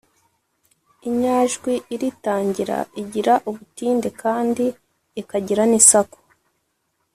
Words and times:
inyajwi 1.07 1.73
iritangira 1.95 2.77
igira 3.01 3.33
ubutinde 3.49 4.09
kandi 4.21 4.65
ikagira 5.21 5.63
n’isaku. 5.69 6.19